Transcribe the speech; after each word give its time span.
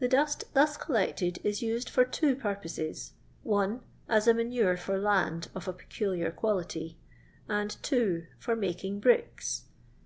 The 0.00 0.06
dust 0.08 0.52
thus 0.52 0.76
collected 0.76 1.38
is 1.42 1.62
used 1.62 1.88
for 1.88 2.04
two 2.04 2.36
pur 2.36 2.56
poses, 2.56 3.12
(1) 3.42 3.80
as 4.06 4.28
a 4.28 4.34
manure 4.34 4.76
for 4.76 4.98
land 4.98 5.48
of 5.54 5.66
a 5.66 5.72
peculiar 5.72 6.30
quality; 6.30 6.98
and 7.48 7.74
(2) 7.82 8.26
for 8.38 8.54
making 8.54 9.00
bricks. 9.00 9.62